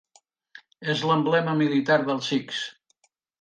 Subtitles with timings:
[0.93, 2.65] És l'emblema militar dels sikhs.